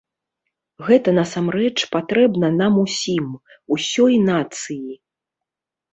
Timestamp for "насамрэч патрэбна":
1.17-2.49